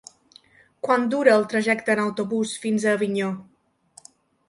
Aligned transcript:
Quant 0.87 1.05
dura 1.11 1.35
el 1.41 1.45
trajecte 1.53 1.95
en 1.97 2.03
autobús 2.07 2.57
fins 2.67 2.89
a 2.91 2.99
Avinyó? 3.01 3.33